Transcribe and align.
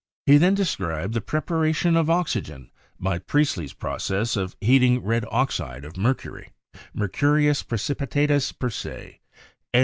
He 0.25 0.39
then 0.39 0.55
described 0.55 1.13
the 1.13 1.21
preparation 1.21 1.95
of 1.95 2.09
oxygen 2.09 2.71
by 2.99 3.19
Priestley's 3.19 3.73
process 3.75 4.35
of 4.35 4.55
heating 4.59 5.01
red 5.03 5.25
oxide 5.29 5.85
of 5.85 5.95
mercury 5.95 6.49
("mer 6.91 7.07
curius 7.07 7.61
precipitatus 7.61 8.51
per 8.51 8.71
se"), 8.71 9.19
and. 9.75 9.79